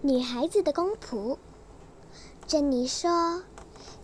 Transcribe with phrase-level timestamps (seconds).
[0.00, 1.38] 女孩子的公仆。
[2.46, 3.42] 珍妮说：“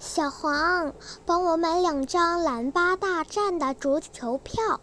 [0.01, 0.93] 小黄，
[1.25, 4.81] 帮我买两张兰巴大战的足球票。”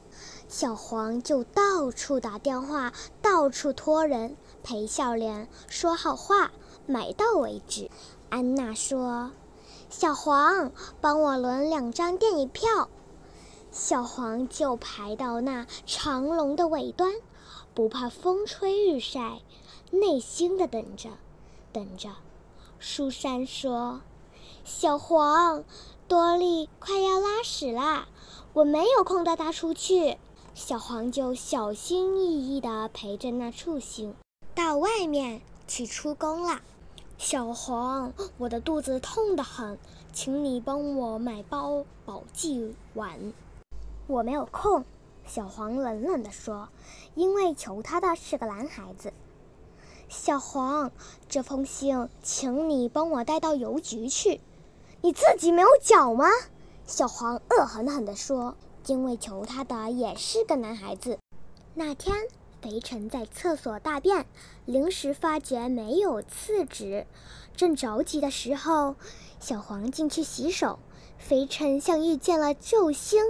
[0.48, 6.52] 小黄就到处打电话，到处托人，陪笑脸，说好话，
[6.86, 7.90] 买到为止。
[8.30, 9.32] 安娜说
[9.92, 10.72] ：“小黄，
[11.02, 12.88] 帮我轮两张电影票。”
[13.70, 17.12] 小黄就排到那长龙的尾端，
[17.74, 19.42] 不怕风吹日晒，
[19.92, 21.10] 耐心的等着，
[21.72, 22.10] 等着。
[22.80, 24.02] 苏珊说
[24.66, 25.64] ：“小黄，
[26.08, 28.08] 多莉快要拉屎啦，
[28.54, 30.18] 我没有空带她出去。”
[30.56, 34.14] 小黄就小心翼翼地陪着那畜生
[34.54, 36.62] 到外面去出宫了。
[37.18, 39.78] 小黄，我的肚子痛得很，
[40.12, 43.34] 请你帮我买包保济丸。
[44.08, 44.84] 我没有空，
[45.26, 46.68] 小黄冷冷地说，
[47.16, 49.14] 因为求他的是个男孩子。
[50.14, 50.92] 小黄，
[51.30, 54.42] 这封信请你帮我带到邮局去。
[55.00, 56.26] 你自己没有脚吗？
[56.86, 58.58] 小黄恶狠狠地说。
[58.88, 61.18] 因为求他的也是个男孩子。
[61.76, 62.14] 那天，
[62.62, 64.26] 肥臣在厕所大便，
[64.66, 67.06] 临时发觉没有厕纸，
[67.56, 68.96] 正着急的时候，
[69.40, 70.80] 小黄进去洗手。
[71.20, 73.24] 肥臣像遇见了救星，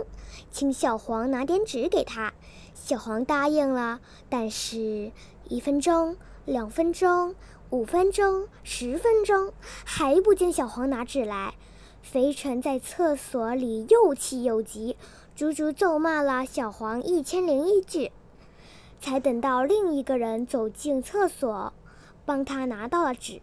[0.52, 2.34] 请小黄拿点纸给他。
[2.74, 5.12] 小黄答应了，但是，
[5.48, 6.16] 一分钟、
[6.52, 7.34] 两分钟、
[7.70, 9.54] 五分钟、十分钟，
[9.86, 11.54] 还不见小黄拿纸来。
[12.02, 14.98] 肥臣在厕所里又气又急。
[15.34, 18.12] 足足咒骂了小黄一千零一句，
[19.00, 21.72] 才等到另一个人走进厕所，
[22.26, 23.40] 帮他拿到了纸。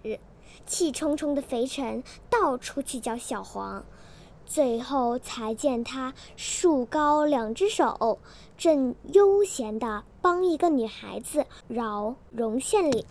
[0.67, 3.87] 气冲冲的肥臣到处去叫小黄，
[4.49, 8.19] 最后才见他竖高两只手，
[8.57, 13.05] 正悠闲地帮一个女孩子绕绒线里。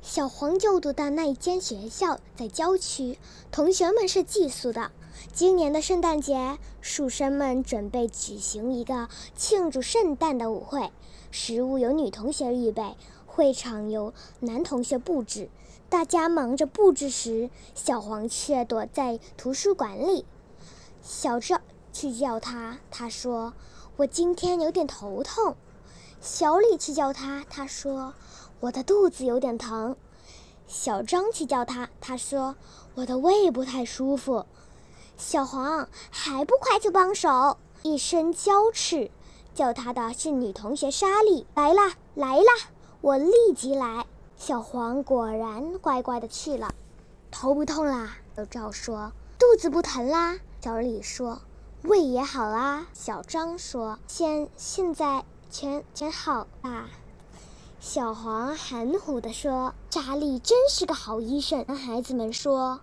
[0.00, 3.18] 小黄就读的那一间学校在郊区，
[3.50, 4.90] 同学们是寄宿的。
[5.32, 10.90] 今年的圣诞节，树生们准备举行一个庆祝圣诞的舞会。
[11.30, 15.50] 食物由女同学预备，会场由男同学布置。
[15.90, 20.24] 大家忙着布置时，小黄却躲在图书馆里。
[21.02, 21.60] 小赵
[21.92, 23.52] 去叫他，他说
[23.96, 25.56] ：“我今天有点头痛。”
[26.20, 28.12] 小李去叫他，他说
[28.60, 29.96] ：“我的肚子有点疼。”
[30.66, 32.56] 小张去叫他，他说
[32.94, 34.44] ：“我的胃不太舒服。”
[35.16, 37.56] 小黄还不快去帮手！
[37.82, 39.10] 一声娇斥，
[39.54, 41.46] 叫他的是女同学莎莉。
[41.54, 42.52] 来啦，来啦！
[43.00, 44.06] 我立即来。
[44.36, 46.74] 小黄果然乖乖的去了。
[47.30, 49.12] 头不痛啦，小赵说。
[49.38, 51.40] 肚子不疼啦，小李说。
[51.82, 53.98] 胃也好啦，小张说。
[54.08, 56.88] 现现在全全好啦。
[57.78, 59.74] 小黄含糊地说。
[59.90, 61.64] 莎莉真是个好医生。
[61.68, 62.80] 男孩子们说。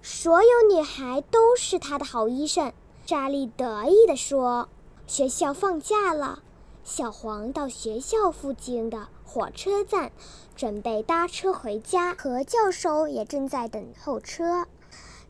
[0.00, 2.72] 所有女孩都是他的好医生，
[3.04, 4.68] 莎莉得意地说。
[5.08, 6.42] 学校放假了，
[6.84, 10.12] 小黄到学校附近的火车站，
[10.54, 12.14] 准备搭车回家。
[12.14, 14.66] 何教授也正在等候车，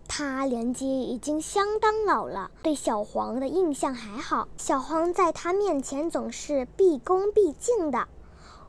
[0.08, 4.48] 他年纪已经相当老了，对小黄的印象还好。
[4.56, 8.08] 小黄在他面前总是毕恭毕敬的。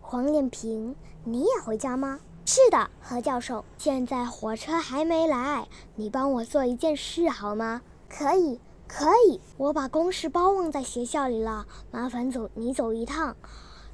[0.01, 2.19] 黄脸平，你也回家吗？
[2.45, 3.63] 是的，何教授。
[3.77, 7.81] 现在火车还没来，你帮我做一件事好吗？
[8.09, 9.39] 可以，可以。
[9.57, 13.35] 我把公事包忘在学校里了，麻烦走，你走一趟，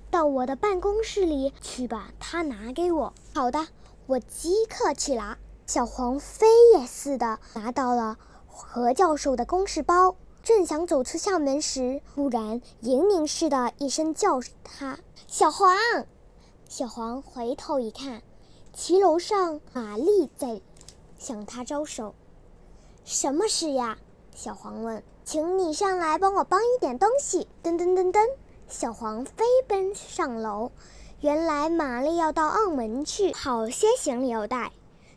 [0.09, 3.13] 到我的办公室里去把它拿给我。
[3.33, 3.67] 好的，
[4.07, 5.37] 我即刻去拿。
[5.65, 15.75] 小黄飞也似的拿到了何教授的公事包，正想走出校门时，突然银铃似的一声叫他：“小黄！”
[16.69, 18.21] 小黄回头一看。
[18.73, 20.61] 骑楼上，玛丽在
[21.17, 22.13] 向他招手。
[23.03, 23.97] 什么事呀？
[24.35, 25.01] 小黄问。
[25.23, 27.47] 请你上来帮我搬一点东西。
[27.63, 28.19] 噔噔噔噔，
[28.67, 30.71] 小黄飞奔上楼。
[31.21, 34.71] 原来玛丽要到澳门去，好些行李要带。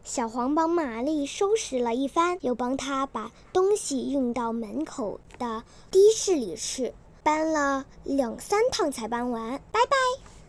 [0.09, 9.61] 小黄帮玛丽收拾了一番，又帮她把东西运到门口的的士里去，搬了两三趟才搬完。
[9.71, 9.97] 拜拜，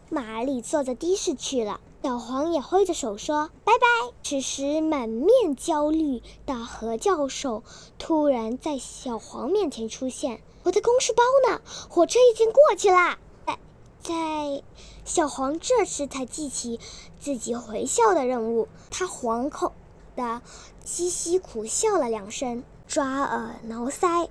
[0.08, 1.82] 玛丽坐着的士去了。
[2.02, 7.64] 小黄也挥着手说：“拜拜。”此时，满面焦虑的何教授
[7.98, 10.40] 突然在小黄面前出现。
[10.64, 11.60] “我的公事包呢？
[11.90, 13.60] 火车已经过去啦。”在
[14.02, 14.64] 在，
[15.10, 16.80] 小黄这时才记起
[17.20, 19.72] 自己回校的任务，他惶恐
[20.16, 20.44] 的
[20.86, 24.30] 嘻嘻苦笑了两声，抓耳挠腮，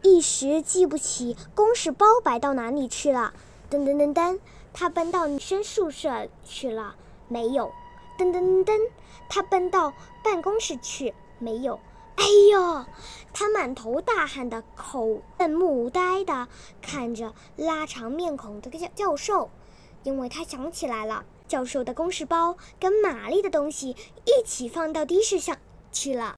[0.00, 3.34] 一时记不起公事包摆到哪里去了。
[3.70, 4.38] 噔噔噔噔。
[4.72, 6.94] 他奔到女生宿舍去了，
[7.28, 7.72] 没有。
[8.18, 8.80] 噔噔噔，
[9.28, 9.92] 他奔到
[10.24, 11.78] 办公室去，没有。
[12.16, 12.86] 哎呦！
[13.34, 16.48] 他满头大汗的，口瞪目呆的
[16.80, 19.50] 看着拉长面孔的教教授，
[20.06, 25.58] 因为他想起来了，教授的公事包跟玛丽的东西一起放到的士上
[25.90, 26.34] 去了。